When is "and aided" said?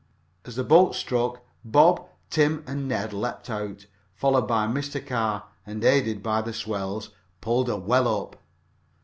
5.63-6.23